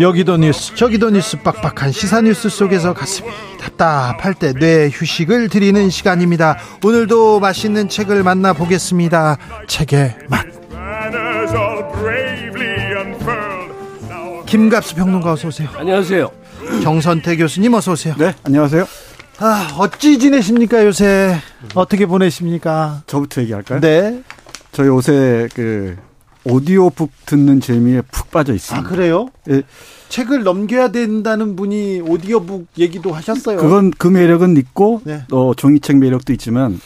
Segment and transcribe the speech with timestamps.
[0.00, 3.28] 여기도 뉴스 저기도 뉴스 빡빡한 시사 뉴스 속에서 가슴이
[3.60, 6.56] 답답할 때 뇌 휴식을 드리는 시간입니다.
[6.84, 9.36] 오늘도 맛있는 책을 만나 보겠습니다.
[9.66, 10.46] 책의 맛.
[14.46, 15.68] 김갑수 평론가 어서 오세요.
[15.76, 16.30] 안녕하세요.
[16.82, 18.14] 정선태 교수님 어서 오세요.
[18.18, 18.86] 네, 안녕하세요.
[19.40, 21.36] 아, 어찌 지내십니까 요새?
[21.74, 23.02] 어떻게 보내십니까?
[23.06, 23.80] 저부터 얘기할까요?
[23.80, 24.22] 네.
[24.72, 25.96] 저 요새 그
[26.50, 28.86] 오디오북 듣는 재미에 푹 빠져 있습니다.
[28.86, 29.28] 아, 그래요?
[29.50, 29.62] 예.
[30.08, 33.58] 책을 넘겨야 된다는 분이 오디오북 얘기도 하셨어요.
[33.58, 35.22] 그건 그 매력은 있고 네.
[35.30, 36.80] 어, 종이책 매력도 있지만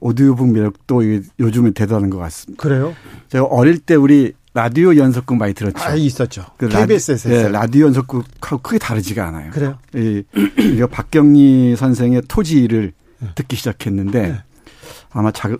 [0.00, 1.02] 오디오북 매력도
[1.38, 2.60] 요즘에 대단한 것 같습니다.
[2.60, 2.94] 그래요?
[3.28, 5.82] 제가 어릴 때 우리 라디오 연속극 많이 들었죠.
[5.82, 6.44] 아, 있었죠.
[6.56, 7.42] 그 KBS에서 라디.
[7.42, 9.50] 네, 라디오 연속극하고 크게 다르지가 않아요.
[9.50, 9.78] 그래요?
[9.94, 10.22] 이,
[10.58, 12.92] 우리가 박경리 선생의 토지를
[13.34, 14.42] 듣기 시작했는데 네.
[15.10, 15.56] 아마 자,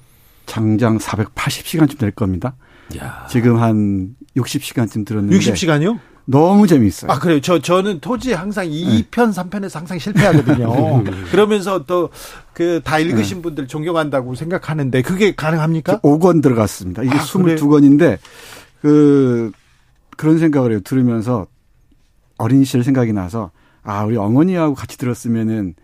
[0.46, 2.55] 장장 480시간쯤 될 겁니다.
[2.98, 3.27] 야.
[3.30, 5.98] 지금 한 60시간쯤 들었는데 60시간이요?
[6.27, 7.10] 너무 재미있어요.
[7.10, 7.40] 아, 그래요.
[7.40, 11.05] 저, 저는 토지 항상 2편, 3편에서 항상 실패하거든요.
[11.30, 12.08] 그러면서 또,
[12.55, 16.00] 그, 다 읽으신 분들 존경한다고 생각하는데, 그게 가능합니까?
[16.00, 17.02] 5권 들어갔습니다.
[17.02, 17.56] 이게 아, 그래요?
[17.56, 18.18] 22권인데
[18.80, 19.52] 그
[20.16, 20.80] 그런 생각을 해요.
[20.80, 21.46] 들으면서
[22.38, 23.50] 어린 시절 생각이 나서
[23.82, 25.74] 아, 우리 어머니하고 같이 들었으면은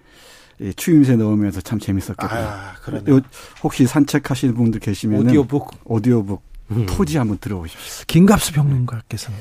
[0.60, 2.28] 이 추임새 넣으면서 참 재밌었겠다.
[2.30, 3.16] 아, 그러네요.
[3.16, 3.20] 요,
[3.62, 5.70] 혹시 산책하시는 분들 계시면 오디오북.
[5.84, 6.42] 오디오북
[6.86, 8.04] 토지 한번 들어보십시오.
[8.06, 9.38] 김갑수 평론가께서는.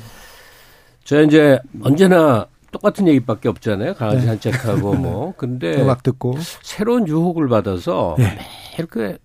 [1.04, 3.94] 저 이제 언제나 똑같은 얘기밖에 없잖아요.
[3.94, 4.26] 강아지 네.
[4.26, 5.34] 산책하고 뭐.
[5.38, 6.36] 근데 음악 듣고.
[6.62, 8.38] 새로운 유혹을 받아서 네.
[8.76, 9.18] 매일 그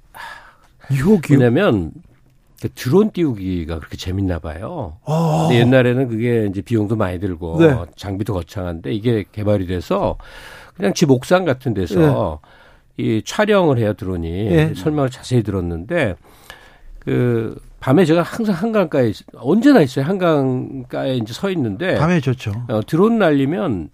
[0.92, 1.38] 유혹이요?
[1.38, 1.92] 왜냐면
[2.62, 4.98] 그 드론 띄우기가 그렇게 재밌나 봐요.
[5.04, 5.48] 어.
[5.48, 7.76] 근데 옛날에는 그게 이제 비용도 많이 들고 네.
[7.96, 10.18] 장비도 거창한데 이게 개발이 돼서
[10.76, 12.40] 그냥 집 옥상 같은 데서
[12.98, 14.74] 이 촬영을 해요 드론이 네.
[14.74, 16.16] 설명을 자세히 들었는데
[17.00, 22.52] 그 밤에 제가 항상 한강가에 있- 언제나 있어요 한강가에 이제 서 있는데 밤에 좋죠.
[22.68, 23.90] 어, 드론 날리면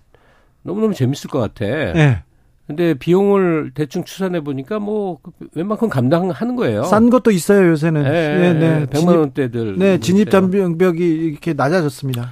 [0.64, 1.66] 너무너무 재밌을 것 같아.
[1.66, 2.24] 네.
[2.68, 5.20] 근데 비용을 대충 추산해 보니까 뭐
[5.56, 6.84] 웬만큼 감당하는 거예요.
[6.86, 8.04] 싼 것도 있어요, 요새는.
[8.04, 9.78] 네, 네, 100만 진입, 원대들.
[9.78, 10.32] 네, 뭐 진입.
[10.32, 12.30] 장벽이 이렇게 낮아졌습니다.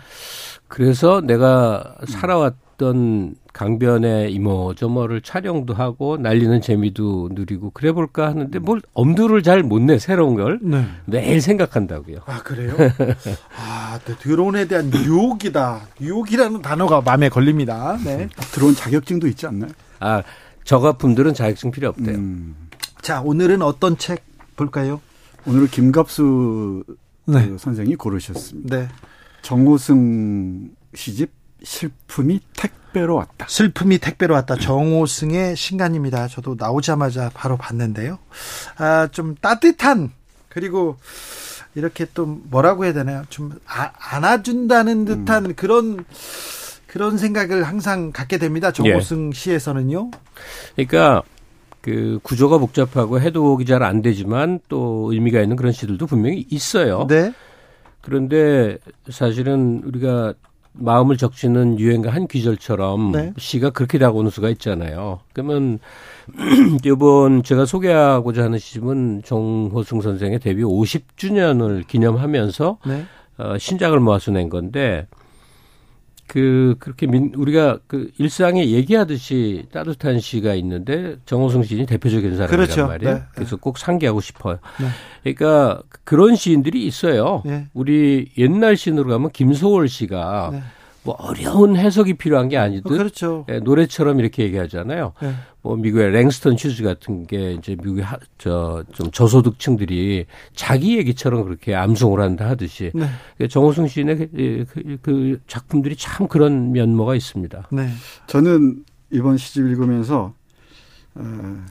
[0.70, 9.44] 그래서 내가 살아왔던 강변의 이모저모를 촬영도 하고 날리는 재미도 누리고 그래 볼까 하는데 뭘 엄두를
[9.44, 10.86] 잘 못 내 새로운 걸 네.
[11.06, 12.20] 매일 생각한다고요.
[12.26, 12.74] 아, 그래요?
[13.58, 15.82] 아, 네, 드론에 대한 유혹이다.
[16.00, 17.98] 유혹이라는 단어가 마음에 걸립니다.
[18.06, 18.30] 네.
[18.54, 19.72] 들어온 자격증도 있지 않나요?
[20.00, 20.24] 아
[20.64, 22.16] 저가품들은 자격증 필요 없대요.
[22.16, 22.56] 음.
[23.02, 24.24] 자, 오늘은 어떤 책
[24.56, 25.02] 볼까요?
[25.46, 26.86] 오늘은 김갑수
[27.26, 27.50] 네.
[27.50, 28.78] 그 선생이 고르셨습니다.
[28.78, 28.88] 네.
[29.42, 33.46] 정호승 시집 실품이 택배로 왔다.
[33.48, 34.56] 슬픔이 택배로 왔다.
[34.56, 36.28] 정호승의 신간입니다.
[36.28, 38.20] 저도 나오자마자 바로 봤는데요.
[38.78, 40.12] 아, 좀 따뜻한
[40.48, 40.98] 그리고
[41.76, 43.24] 이렇게 또 뭐라고 해야 되나요?
[43.30, 46.04] 좀 아, 안아준다는 듯한 그런
[46.88, 48.72] 그런 생각을 항상 갖게 됩니다.
[48.72, 50.10] 정호승 시에서는요.
[50.76, 51.22] 그러니까
[51.82, 57.06] 그 구조가 복잡하고 해독이 잘 안 되지만 또 의미가 있는 그런 시들도 분명히 있어요.
[57.08, 57.32] 네.
[58.02, 58.78] 그런데
[59.12, 60.34] 사실은 우리가
[60.74, 63.34] 마음을 적시는 유행가 한 귀절처럼 네.
[63.38, 65.20] 시가 그렇게 다가오는 수가 있잖아요.
[65.34, 65.80] 그러면
[66.86, 73.06] 이번 제가 소개하고자 하는 시집은 정호승 선생의 데뷔 50주년을 기념하면서 네.
[73.38, 75.08] 어, 신작을 모아서 낸 건데
[76.30, 82.86] 그 그렇게 민, 우리가 그 일상에 얘기하듯이 따뜻한 시가 있는데 정호승 시인이 대표적인 사람이란 그렇죠.
[82.86, 83.16] 말이에요.
[83.16, 83.22] 네.
[83.34, 84.60] 그래서 꼭 상기하고 싶어요.
[84.80, 85.34] 네.
[85.34, 87.42] 그러니까 그런 시인들이 있어요.
[87.46, 87.68] 네.
[87.74, 90.62] 우리 옛날 시인으로 가면 김소월 씨가 네.
[91.04, 93.46] 뭐 어려운 해석이 필요한 게 아니듯 그렇죠.
[93.50, 95.14] 예, 노래처럼 이렇게 얘기하잖아요.
[95.22, 95.34] 네.
[95.62, 98.06] 뭐 미국의 랭스턴 휴즈 같은 게 이제 미국의
[98.38, 100.26] 저 좀 저소득층들이
[100.56, 103.48] 자기 얘기처럼 그렇게 암송을 한다 하듯이 네.
[103.48, 107.70] 정호승 시인의 그, 그, 그 작품들이 참 그런 면모가 있습니다.
[107.72, 107.90] 네.
[108.28, 110.34] 저는 이번 시집 읽으면서
[111.16, 111.66] 어,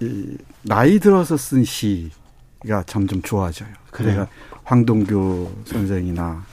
[0.00, 3.68] 이 나이 들어서 쓴 시가 점점 좋아져요.
[3.90, 4.12] 그래요?
[4.14, 4.28] 그래가
[4.64, 6.44] 황동규 선생이나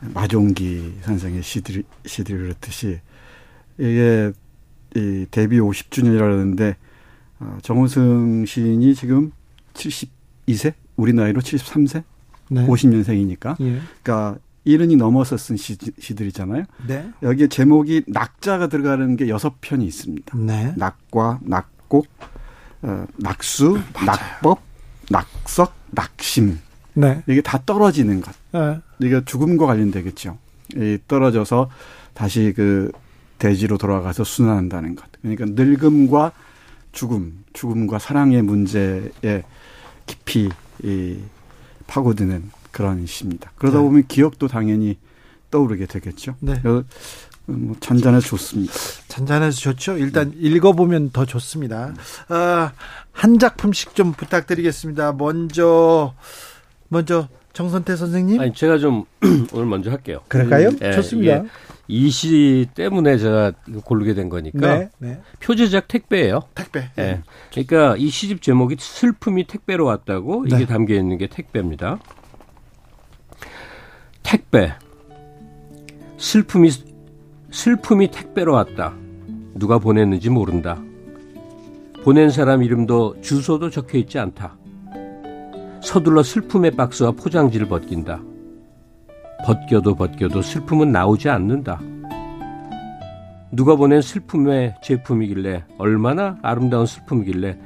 [0.00, 3.00] 마종기 선생의 시들 시들이 그렇듯이
[3.78, 4.32] 이게
[4.96, 6.74] 이 데뷔 50주년이라는데
[7.40, 9.32] 어, 정호승 시인이 지금
[9.74, 12.02] 72세 우리 나이로 73세
[12.50, 12.66] 네.
[12.66, 13.80] 50년생이니까 예.
[14.02, 16.64] 그러니까 이른이 넘어서 쓴 시, 시들이잖아요.
[16.86, 17.10] 네.
[17.22, 20.36] 여기에 제목이 낙자가 들어가는 게 여섯 편이 있습니다.
[20.36, 20.74] 네.
[20.76, 22.06] 낙과 낙곡
[22.82, 24.06] 어, 낙수, 맞아요.
[24.06, 24.60] 낙법,
[25.10, 26.58] 낙석, 낙심.
[26.94, 27.22] 네.
[27.26, 28.34] 이게 다 떨어지는 것.
[28.52, 28.78] 네.
[29.00, 30.38] 이게 죽음과 관련되겠죠.
[30.76, 31.70] 이 떨어져서
[32.14, 32.92] 다시 그
[33.38, 35.06] 대지로 돌아가서 순환한다는 것.
[35.22, 36.32] 그러니까 늙음과
[36.92, 39.42] 죽음, 죽음과 사랑의 문제에
[40.06, 40.48] 깊이
[40.82, 41.18] 이
[41.86, 43.50] 파고드는 그런 시입니다.
[43.56, 43.84] 그러다 네.
[43.84, 44.98] 보면 기억도 당연히
[45.50, 46.36] 떠오르게 되겠죠.
[46.40, 46.60] 네.
[47.46, 48.72] 뭐 잔잔해서 좋습니다.
[49.08, 49.98] 잔잔해서 좋죠.
[49.98, 50.32] 일단 음.
[50.36, 51.92] 읽어보면 더 좋습니다.
[52.28, 52.72] 아,
[53.12, 55.12] 한 작품씩 좀 부탁드리겠습니다.
[55.12, 56.14] 먼저
[56.90, 58.40] 먼저 정선태 선생님.
[58.40, 59.04] 아니 제가 좀
[59.54, 60.20] 오늘 먼저 할게요.
[60.28, 60.68] 그럴까요?
[60.68, 61.44] 음, 네, 좋습니다.
[61.88, 63.52] 이시 때문에 제가
[63.84, 65.20] 고르게 된 거니까 네, 네.
[65.40, 66.42] 표제작 택배예요.
[66.54, 66.90] 택배.
[66.96, 67.22] 네.
[67.50, 70.66] 그러니까 이 시집 제목이 슬픔이 택배로 왔다고 이게 네.
[70.66, 71.98] 담겨 있는 게 택배입니다.
[74.22, 74.72] 택배.
[76.18, 76.70] 슬픔이
[77.50, 78.94] 슬픔이 택배로 왔다.
[79.54, 80.80] 누가 보냈는지 모른다.
[82.04, 84.56] 보낸 사람 이름도 주소도 적혀 있지 않다.
[85.82, 88.20] 서둘러 슬픔의 박스와 포장지를 벗긴다.
[89.44, 91.80] 벗겨도 벗겨도 슬픔은 나오지 않는다.
[93.52, 97.58] 누가 보낸 슬픔의 제품이길래 얼마나 아름다운 슬픔이길래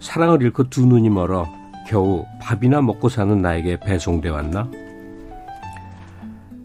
[0.00, 1.46] 사랑을 잃고 두 눈이 멀어
[1.88, 4.70] 겨우 밥이나 먹고 사는 나에게 배송돼 왔나?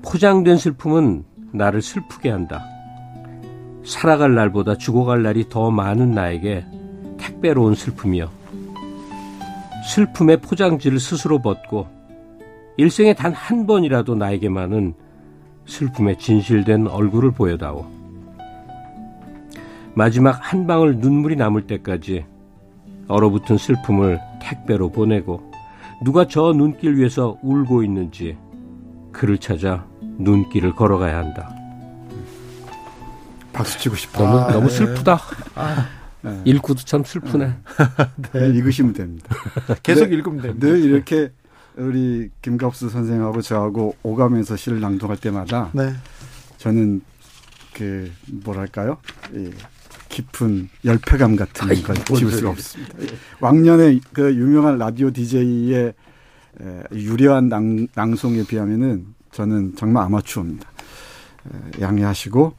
[0.03, 2.63] 포장된 슬픔은 나를 슬프게 한다.
[3.83, 6.65] 살아갈 날보다 죽어갈 날이 더 많은 나에게
[7.17, 8.40] 택배로 온 슬픔이여.
[9.83, 11.87] 슬픔의 포장지를 스스로 벗고
[12.77, 14.93] 일생에 단 한 번이라도 나에게만은
[15.65, 17.85] 슬픔의 진실된 얼굴을 보여다오.
[19.93, 22.25] 마지막 한 방울 눈물이 남을 때까지
[23.07, 25.51] 얼어붙은 슬픔을 택배로 보내고
[26.03, 28.37] 누가 저 눈길 위에서 울고 있는지
[29.11, 29.85] 그를 찾아
[30.17, 31.53] 눈길을 걸어가야 한다.
[33.53, 34.23] 박수 치고 싶어.
[34.23, 34.75] 너무, 아, 너무 네.
[34.75, 35.19] 슬프다.
[35.55, 35.85] 아,
[36.21, 36.41] 네.
[36.45, 37.53] 읽고도 참 슬프네.
[38.33, 38.47] 네.
[38.49, 39.35] 읽으시면 됩니다.
[39.83, 40.67] 계속 늘, 읽으면 됩니다.
[40.67, 41.31] 늘 이렇게
[41.75, 45.93] 우리 김갑수 선생하고 저하고 오가면서 시를 낭독할 때마다 네.
[46.57, 47.01] 저는
[47.73, 48.11] 그
[48.43, 48.97] 뭐랄까요?
[49.33, 49.51] 이
[50.09, 52.97] 깊은 열패감 같은 아이, 걸 지울 수가 없습니다.
[53.39, 55.93] 왕년에 그 유명한 라디오 DJ의
[56.91, 60.69] 유려한 낭, 낭송에 비하면은 저는 정말 아마추어입니다.
[61.79, 62.53] 양해하시고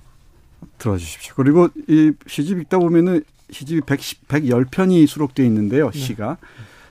[0.79, 1.35] 들어주십시오.
[1.37, 5.91] 그리고 이 시집 읽다 보면은 시집이 110, 110편이 수록되어 있는데요.
[5.91, 5.99] 네.
[5.99, 6.39] 시가.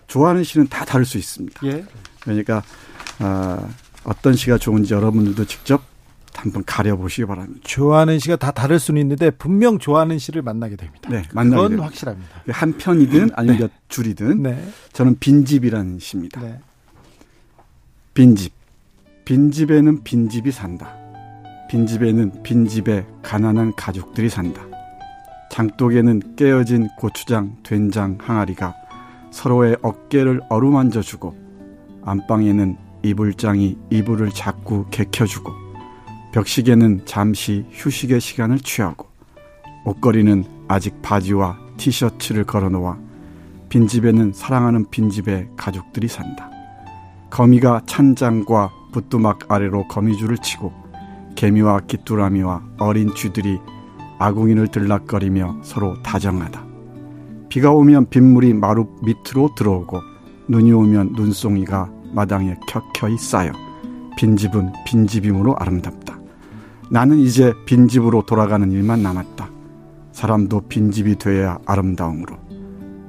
[0.08, 1.62] 좋아하는 시는 다 다를 수 있습니다.
[1.68, 1.86] 예.
[2.20, 2.64] 그러니까
[3.20, 3.70] 어,
[4.04, 5.82] 어떤 시가 좋은지 여러분들도 직접
[6.36, 7.60] 한번 가려보시기 바랍니다.
[7.64, 11.10] 좋아하는 시가 다 다를 수는 있는데 분명 좋아하는 시를 만나게 됩니다.
[11.10, 11.86] 네, 만나게 됩니다.
[11.86, 12.30] 확실합니다.
[12.50, 13.64] 한 편이든 아니면 네.
[13.64, 14.68] 몇 줄이든 네.
[14.94, 16.42] 저는 빈집이라는 시입니다.
[16.42, 16.60] 네.
[18.14, 18.54] 빈집.
[19.26, 20.96] 빈집에는 빈집이 산다.
[21.70, 24.71] 빈집에는 빈집에 가난한 가족들이 산다.
[25.52, 28.74] 장독에는 깨어진 고추장, 된장 항아리가
[29.32, 31.36] 서로의 어깨를 어루만져 주고
[32.06, 35.52] 안방에는 이불장이 이불을 자꾸 개켜주고
[36.32, 39.10] 벽시계는 잠시 휴식의 시간을 취하고
[39.84, 42.98] 옷걸이는 아직 바지와 티셔츠를 걸어놓아
[43.68, 46.50] 빈집에는 사랑하는 빈집의 가족들이 산다.
[47.30, 50.72] 거미가 찬장과 부뚜막 아래로 거미줄을 치고
[51.36, 53.60] 개미와 귀뚜라미와 어린 쥐들이
[54.22, 56.64] 아궁이를 들락거리며 서로 다정하다.
[57.50, 60.00] 비가 오면 빗물이 마루 밑으로 들어오고
[60.48, 63.52] 눈이 오면 눈송이가 마당에 켜켜이 쌓여
[64.18, 66.20] 빈집은 빈집임으로 아름답다.
[66.92, 69.50] 나는 이제 빈집으로 돌아가는 일만 남았다.
[70.12, 72.38] 사람도 빈집이 되어야 아름다움으로.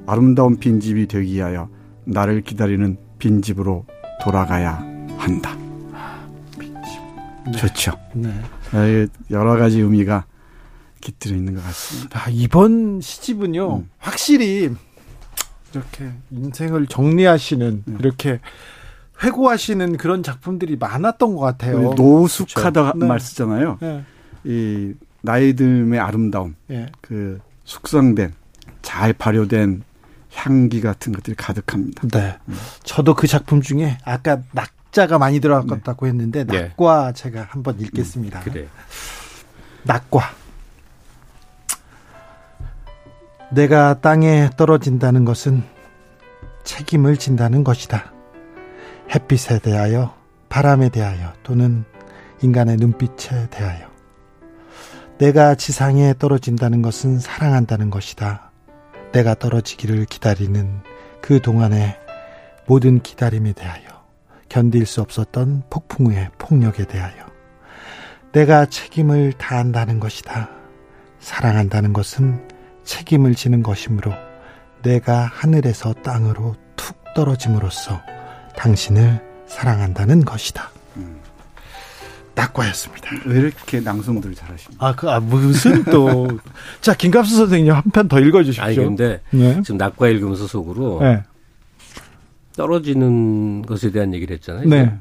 [0.07, 1.69] 아름다운 빈집이 되기 위하여
[2.05, 3.85] 나를 기다리는 빈집으로
[4.23, 4.83] 돌아가야
[5.19, 5.51] 한다.
[7.45, 7.53] 네.
[7.53, 7.93] 좋죠.
[8.15, 9.07] 네.
[9.31, 10.25] 여러 가지 의미가
[11.03, 12.19] 깃들어 있는 것 같습니다.
[12.19, 13.91] 아, 이번 시집은요, 음.
[13.99, 14.75] 확실히
[15.75, 17.97] 이렇게 인생을 정리하시는 네.
[17.99, 18.41] 이렇게
[19.23, 21.93] 회고하시는 그런 작품들이 많았던 것 같아요.
[21.95, 23.07] 노숙하다 그렇죠.
[23.07, 23.79] 말 쓰잖아요.
[23.81, 24.05] 네.
[24.45, 26.91] 이 나이 듦의 아름다움, 네.
[27.03, 28.33] 그 숙성된
[28.81, 29.83] 잘 발효된
[30.33, 32.09] 향기 같은 것들이 가득합니다.
[32.09, 32.39] 네.
[32.49, 32.57] 음.
[32.85, 36.11] 저도 그 작품 중에 아까 낙 낙자가 많이 들어갔다고 네.
[36.11, 36.61] 했는데 네.
[36.69, 38.41] 낙과 제가 한번 읽겠습니다.
[38.41, 38.69] 음, 그래.
[39.85, 40.21] 낙과
[43.55, 45.63] 내가 땅에 떨어진다는 것은
[46.65, 48.13] 책임을 진다는 것이다.
[49.15, 50.15] 햇빛에 대하여,
[50.49, 51.85] 바람에 대하여, 또는
[52.41, 53.91] 인간의 눈빛에 대하여.
[55.19, 58.51] 내가 지상에 떨어진다는 것은 사랑한다는 것이다.
[59.13, 60.81] 내가 떨어지기를 기다리는
[61.21, 61.99] 그 동안의
[62.67, 63.93] 모든 기다림에 대하여.
[64.49, 67.27] 견딜 수 없었던 폭풍의 폭력에 대하여
[68.33, 70.51] 내가 책임을 다한다는 것이다.
[71.21, 72.52] 사랑한다는 것은
[72.85, 74.13] 책임을 지는 것이므로
[74.83, 78.01] 내가 하늘에서 땅으로 툭 떨어짐으로써
[78.57, 80.71] 당신을 사랑한다는 것이다.
[80.97, 81.17] 음.
[82.35, 83.11] 낙과였습니다.
[83.27, 84.87] 왜 이렇게 낭송들 잘하십니까?
[84.87, 86.27] 아, 그, 아, 무슨 또.
[86.81, 88.65] 자, 김갑수 선생님 한 편 더 읽어주십시오.
[88.65, 89.61] 아니, 근데 네.
[89.63, 91.23] 지금 낙과 읽으면서 속으로 네.
[92.57, 94.67] 떨어지는 것에 대한 얘기를 했잖아요.
[94.69, 94.95] 네.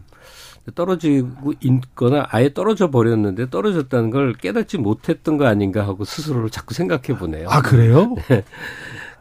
[0.75, 7.17] 떨어지고 있거나 아예 떨어져 버렸는데 떨어졌다는 걸 깨닫지 못했던 거 아닌가 하고 스스로를 자꾸 생각해
[7.17, 7.47] 보네요.
[7.49, 8.15] 아, 그래요?
[8.29, 8.43] 네.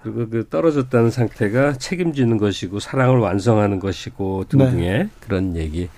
[0.02, 5.08] 그리고 그 떨어졌다는 상태가 책임지는 것이고 사랑을 완성하는 것이고 등등의 네.
[5.20, 5.88] 그런 얘기.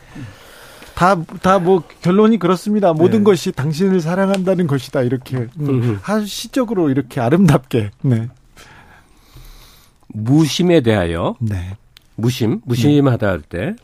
[0.94, 2.92] 다, 다 뭐 결론이 그렇습니다.
[2.92, 3.25] 모든 네.
[3.25, 5.02] 것이 당신을 사랑한다는 것이다.
[5.02, 5.49] 이렇게.
[5.58, 7.90] 음, 시적으로 이렇게 아름답게.
[8.02, 8.28] 네.
[10.08, 11.37] 무심에 대하여.
[11.40, 11.76] 네.
[12.16, 13.75] 무심, 무심하다 할 때.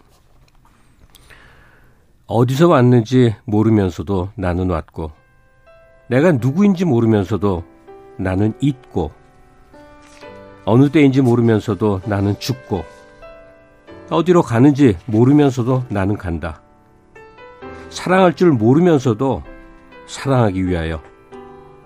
[2.31, 5.13] 어디서 왔는지 모르면서도 나는 왔고,
[6.09, 7.65] 내가 누구인지 모르면서도
[8.19, 9.13] 나는 있고,
[10.67, 12.85] 어느 때인지 모르면서도 나는 죽고,
[14.11, 16.61] 어디로 가는지 모르면서도 나는 간다.
[17.89, 19.43] 사랑할 줄 모르면서도
[20.07, 21.01] 사랑하기 위하여,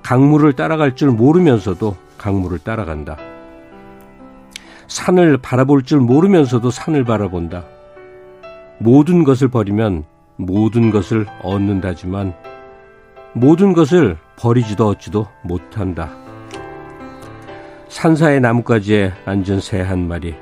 [0.03, 3.17] 강물을 따라갈 줄 모르면서도 강물을 따라간다.
[4.89, 7.63] 산을 바라볼 줄 모르면서도 산을 바라본다.
[8.81, 10.11] 모든 것을 버리면
[10.47, 12.35] 모든 것을 얻는다지만
[13.35, 16.11] 모든 것을 버리지도 얻지도 못한다.
[17.89, 20.35] 산사의 나뭇가지에 앉은 새 한 마리.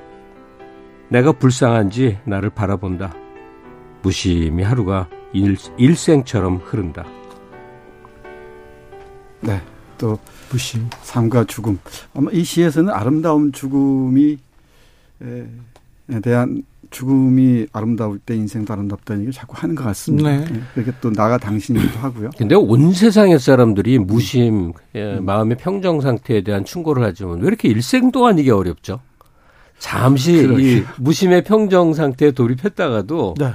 [1.09, 3.15] 내가 불쌍한지 나를 바라본다.
[4.03, 7.05] 무심히 하루가 일, 일생처럼 흐른다.
[9.41, 9.61] 네.
[9.99, 10.19] 또
[10.51, 11.79] 무심 삶과 죽음.
[12.15, 14.39] 아마 이 시에서는 아름다운 죽음이
[15.21, 20.29] 에 대한 죽음이 아름다울 때 인생도 아름답다는 얘기를 자꾸 하는 것 같습니다.
[20.29, 20.45] 네.
[20.51, 22.31] 예, 그게 또 나가 당신이기도 하고요.
[22.37, 25.25] 근데 온 세상의 사람들이 무심, 예, 음.
[25.25, 29.01] 마음의 평정 상태에 대한 충고를 하지만 왜 이렇게 일생 동안 이게 어렵죠?
[29.79, 33.53] 잠시 이 무심의 평정 상태에 돌입했다가도 네.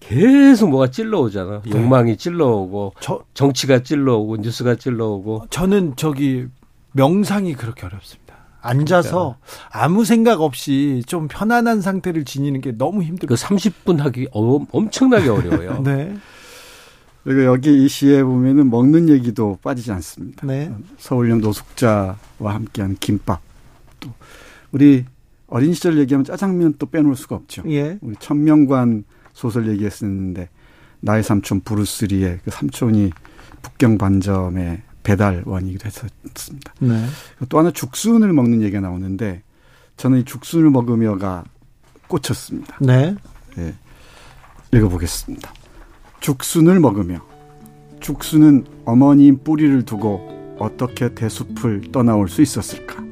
[0.00, 1.62] 계속 뭐가 찔러오잖아.
[1.64, 1.70] 네.
[1.70, 5.44] 욕망이 찔러오고, 저, 정치가 찔러오고, 뉴스가 찔러오고.
[5.50, 6.46] 저는 저기
[6.92, 8.19] 명상이 그렇게 어렵습니다.
[8.60, 9.36] 앉아서
[9.70, 13.34] 아무 생각 없이 좀 편안한 상태를 지니는 게 너무 힘들고.
[13.34, 15.82] 그 30분 하기 어, 엄청나게 어려워요.
[15.84, 16.16] 네.
[17.24, 20.46] 그리고 여기 이 시에 보면은 먹는 얘기도 빠지지 않습니다.
[20.46, 20.72] 네.
[20.98, 23.40] 서울형 노숙자와 함께한 김밥.
[24.00, 24.10] 또
[24.72, 25.04] 우리
[25.46, 27.62] 어린 시절 얘기하면 짜장면 또 빼놓을 수가 없죠.
[27.66, 27.98] 예.
[28.00, 30.48] 우리 천명관 소설 얘기했었는데
[31.00, 33.10] 나의 삼촌 브루스리의 그 삼촌이
[33.62, 36.74] 북경 반점에 배달원이기도 했었습니다.
[36.80, 37.04] 네.
[37.48, 39.42] 또 하나 죽순을 먹는 얘기가 나오는데
[39.96, 41.44] 저는 이 죽순을 먹으며가
[42.08, 42.76] 꽂혔습니다.
[42.80, 43.14] 네.
[43.56, 43.74] 네.
[44.72, 45.52] 읽어보겠습니다.
[46.20, 47.20] 죽순을 먹으며
[48.00, 53.02] 죽순은 어머니인 뿌리를 두고 어떻게 대숲을 떠나올 수 있었을까?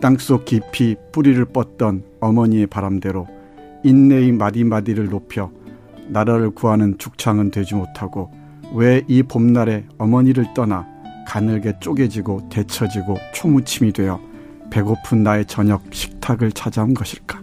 [0.00, 3.28] 땅속 깊이 뿌리를 뻗던 어머니의 바람대로
[3.84, 5.50] 인내의 마디마디를 높여
[6.08, 8.32] 나라를 구하는 죽창은 되지 못하고
[8.74, 10.86] 왜 이 봄날에 어머니를 떠나
[11.32, 14.20] 가늘게 쪼개지고 데쳐지고 초무침이 되어
[14.68, 17.40] 배고픈 나의 저녁 식탁을 찾아온 것일까?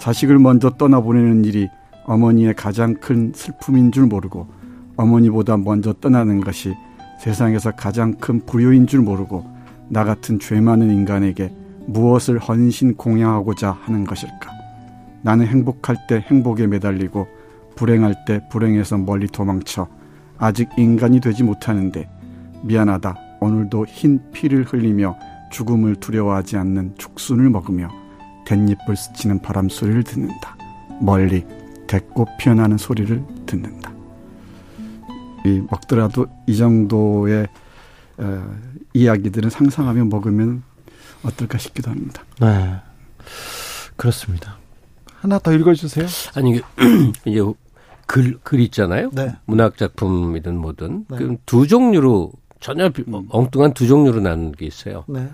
[0.00, 1.68] 자식을 먼저 떠나보내는 일이
[2.06, 4.46] 어머니의 가장 큰 슬픔인 줄 모르고
[4.96, 6.74] 어머니보다 먼저 떠나는 것이
[7.20, 9.44] 세상에서 가장 큰 불효인 줄 모르고
[9.90, 11.54] 나 같은 죄 많은 인간에게
[11.88, 14.50] 무엇을 헌신 공양하고자 하는 것일까?
[15.20, 17.28] 나는 행복할 때 행복에 매달리고
[17.74, 19.86] 불행할 때 불행에서 멀리 도망쳐
[20.38, 22.15] 아직 인간이 되지 못하는데
[22.62, 23.14] 미안하다.
[23.40, 25.18] 오늘도 흰 피를 흘리며
[25.50, 27.90] 죽음을 두려워하지 않는 죽순을 먹으며
[28.46, 30.56] 댄잎을 스치는 바람 소리를 듣는다.
[31.00, 31.44] 멀리
[31.86, 33.92] 대꽃 피어나는 소리를 듣는다.
[35.44, 37.46] 이 먹더라도 이 정도의
[38.18, 38.56] 어,
[38.94, 40.62] 이야기들은 상상하며 먹으면
[41.22, 42.22] 어떨까 싶기도 합니다.
[42.40, 42.76] 네,
[43.96, 44.58] 그렇습니다.
[45.20, 46.06] 하나 더 읽어주세요.
[46.34, 46.60] 아니
[47.24, 47.40] 이제
[48.06, 49.10] 글, 글 있잖아요.
[49.12, 49.34] 네.
[49.44, 51.16] 문학 작품이든 뭐든 네.
[51.16, 52.32] 그두 종류로
[52.66, 53.26] 전혀 음.
[53.30, 55.04] 엉뚱한 두 종류로 나눈 게 있어요.
[55.06, 55.28] 네.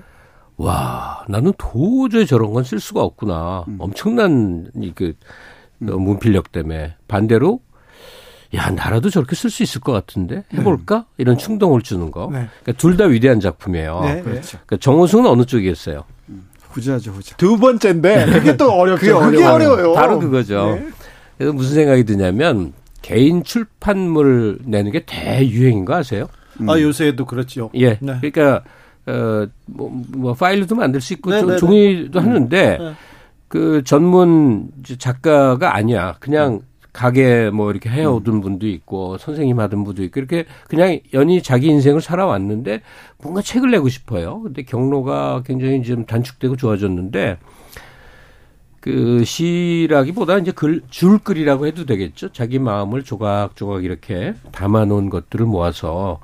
[0.58, 3.64] 와, 나는 도저히 저런 건 쓸 수가 없구나.
[3.68, 3.76] 음.
[3.78, 5.14] 엄청난 이그
[5.80, 5.86] 음.
[6.02, 7.60] 문필력 때문에 반대로
[8.54, 11.04] 야 나라도 저렇게 쓸 수 있을 것 같은데 해볼까 네.
[11.16, 12.28] 이런 충동을 주는 거.
[12.30, 12.48] 네.
[12.62, 14.00] 그러니까 둘 다 위대한 작품이에요.
[14.02, 14.20] 네.
[14.20, 14.58] 그렇죠.
[14.66, 16.04] 그러니까 정호승은 어느 쪽이었어요?
[16.28, 16.46] 음.
[16.68, 17.34] 후자죠, 후자.
[17.38, 19.20] 두 번째인데 그게 또 어렵죠.
[19.20, 19.94] 그게, 그게 어려워요.
[19.94, 20.74] 바로 그거죠.
[20.74, 20.86] 네.
[21.38, 26.28] 그래서 무슨 생각이 드냐면 개인 출판물 내는 게 대유행인 거 아세요?
[26.60, 26.70] 음.
[26.70, 27.70] 아 요새도 그렇죠.
[27.74, 27.98] 예.
[28.00, 28.18] 네.
[28.20, 28.62] 그러니까
[29.06, 31.56] 어뭐 뭐 파일도 만들 수 있고 네, 네, 네.
[31.56, 32.24] 종이도 음.
[32.24, 32.92] 하는데 네.
[33.48, 36.16] 그 전문 작가가 아니야.
[36.20, 36.60] 그냥 음.
[36.92, 42.02] 가게 뭐 이렇게 해오던 분도 있고 선생님 하던 분도 있고 이렇게 그냥 연이 자기 인생을
[42.02, 42.82] 살아왔는데
[43.22, 44.42] 뭔가 책을 내고 싶어요.
[44.42, 47.38] 근데 경로가 굉장히 좀 단축되고 좋아졌는데
[48.82, 52.32] 그 시라기보다 이제 글 줄글이라고 해도 되겠죠.
[52.32, 56.18] 자기 마음을 조각조각 이렇게 담아놓은 것들을 모아서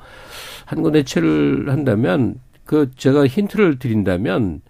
[0.65, 4.63] 한 권의 책을 한다면 그 제가 힌트를 드린다면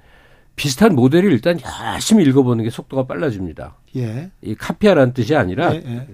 [0.54, 1.58] 비슷한 모델을 일단
[1.94, 3.76] 열심히 읽어보는 게 속도가 빨라집니다.
[3.96, 4.30] 예.
[4.42, 6.06] 이 카피하라는 뜻이 아니라 예, 예.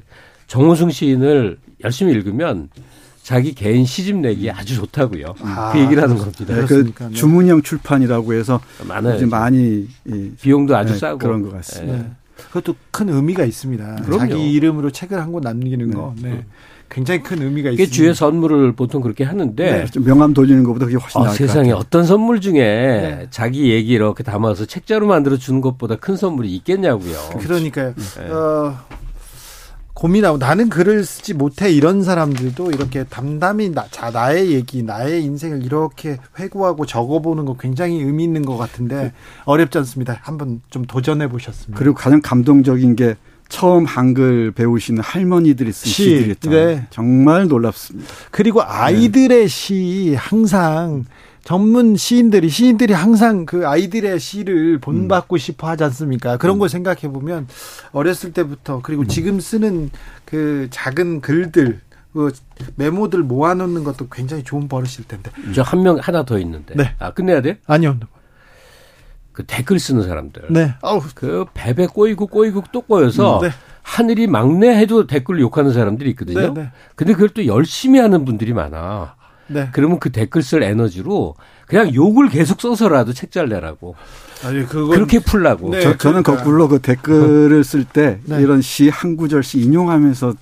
[0.47, 2.69] 정우승 시인을 열심히 읽으면
[3.25, 5.35] 자기 개인 시집 내기 아주 좋다고요.
[5.41, 6.45] 아, 그 얘기를 하는 겁니다.
[6.55, 6.93] 네, 그?
[6.99, 7.11] 네.
[7.13, 9.17] 주문형 출판이라고 해서 많아요.
[9.17, 11.97] 이제 많이 이, 비용도 아주 네, 싸고 그런 것 같습니다.
[11.97, 12.11] 네.
[12.49, 13.97] 그것도 큰 의미가 있습니다.
[14.05, 14.19] 그럼요.
[14.19, 16.45] 자기 이름으로 책을 한 권 남기는 거, 네.
[16.91, 17.95] 굉장히 큰 의미가 있습니다.
[17.95, 21.71] 주의 선물을 보통 그렇게 하는데 좀 명함 돌리는 것보다 그게 훨씬 어, 나을 것 세상에
[21.71, 21.77] 같아요.
[21.77, 23.27] 어떤 선물 중에 네.
[23.31, 27.17] 자기 얘기 이렇게 담아서 책자로 만들어 주는 것보다 큰 선물이 있겠냐고요.
[27.41, 27.95] 그러니까요.
[28.19, 28.31] 네.
[28.31, 28.77] 어,
[29.95, 35.65] 고민하고 나는 글을 쓰지 못해 이런 사람들도 이렇게 담담히 나, 자 나의 얘기, 나의 인생을
[35.65, 39.13] 이렇게 회고하고 적어보는 거 굉장히 의미 있는 것 같은데
[39.45, 40.19] 어렵지 않습니다.
[40.21, 41.79] 한번 좀 도전해 보셨습니다.
[41.79, 43.17] 그리고 가장 감동적인 게
[43.49, 46.67] 처음 한글 배우시는 할머니들이 쓴 시, 시들이었잖아요.
[46.67, 46.87] 네.
[46.91, 48.09] 정말 놀랍습니다.
[48.33, 51.05] 그리고 아이들의 시 항상
[51.45, 56.39] 전문 시인들이 시인들이 항상 그 아이들의 시를 본받고 싶어 하지 않습니까?
[56.39, 57.47] 그런 걸 생각해 보면
[57.93, 59.91] 어렸을 때부터 그리고 지금 쓰는
[60.25, 61.81] 그 작은 글들
[62.15, 62.33] 그
[62.77, 65.31] 메모들 모아놓는 것도 굉장히 좋은 버릇일 텐데.
[65.55, 66.75] 저 한 명 하나 더 있는데.
[66.77, 66.95] 네.
[66.99, 67.59] 아 끝내야 돼?
[67.67, 67.99] 아니요.
[69.33, 70.45] 그 댓글 쓰는 사람들.
[70.51, 70.75] 네.
[70.81, 71.03] 아우.
[71.15, 73.51] 그 베베 꼬이고 꼬이고 또 꼬여서 네.
[73.83, 76.55] 하늘이 막내 해도 댓글 욕하는 사람들이 있거든요.
[76.55, 76.71] 네, 네.
[76.95, 79.17] 근데 그걸 또 열심히 하는 분들이 많아.
[79.47, 79.69] 네.
[79.73, 81.35] 그러면 그 댓글 쓸 에너지로
[81.67, 83.95] 그냥 욕을 계속 써서라도 책 잘 내라고.
[84.45, 85.71] 아니 그거 그렇게 풀라고.
[85.71, 85.81] 네.
[85.81, 86.37] 저, 저는 그러니까.
[86.37, 88.41] 거꾸로 그 댓글을 쓸때 네.
[88.41, 90.35] 이런 시 한 구절씩 인용하면서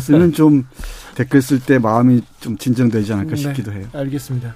[0.00, 0.66] 쓰면 좀
[1.14, 3.36] 댓글 쓸 때 마음이 좀 진정되지 않을까 네.
[3.36, 3.86] 싶기도 해요.
[3.92, 4.54] 알겠습니다.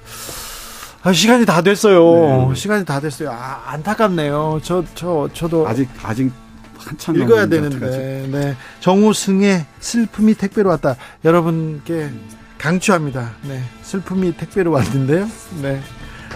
[1.02, 2.48] 아, 시간이 다 됐어요.
[2.50, 2.54] 네.
[2.54, 3.30] 시간이 다 됐어요.
[3.30, 4.60] 아, 안타깝네요.
[4.62, 6.30] 저, 저, 저 도 아직 아직
[6.76, 7.50] 한참 읽어야 어떡하지?
[7.78, 8.28] 되는데.
[8.30, 8.56] 네.
[8.80, 10.96] 정우승의 슬픔이 택배로 왔다.
[11.24, 12.10] 여러분께
[12.60, 13.32] 강추합니다.
[13.48, 13.62] 네.
[13.82, 15.28] 슬픔이 택배로 왔는데요.
[15.62, 15.80] 네.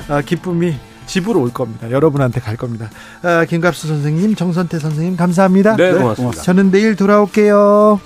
[0.09, 0.75] 아, 기쁨이
[1.07, 1.91] 집으로 올 겁니다.
[1.91, 2.89] 여러분한테 갈 겁니다.
[3.23, 5.77] 아, 김갑수 선생님, 정선태 선생님, 감사합니다.
[5.77, 6.15] 네, 네, 고맙습니다.
[6.17, 6.43] 고맙습니다.
[6.43, 8.01] 저는 내일 돌아올게요.